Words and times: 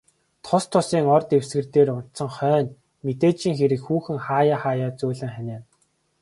Тус 0.45 0.63
тусын 0.71 1.05
ор 1.15 1.23
дэвсгэр 1.29 1.65
дээр 1.73 1.89
унтсан 1.97 2.29
хойно, 2.37 2.71
мэдээжийн 3.05 3.57
хэрэг 3.59 3.81
хүүхэн 3.85 4.17
хааяа 4.25 4.59
хааяа 4.63 4.95
зөөлөн 4.97 5.33
ханиана. 5.35 5.65